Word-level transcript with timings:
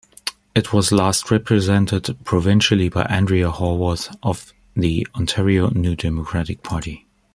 It 0.55 0.73
was 0.73 0.91
last 0.91 1.29
represented 1.29 2.17
provincially 2.23 2.89
by 2.89 3.03
Andrea 3.03 3.51
Horwath 3.51 4.17
of 4.23 4.51
the 4.75 5.07
Ontario 5.13 5.69
New 5.69 5.95
Democratic 5.95 6.63
Party. 6.63 7.05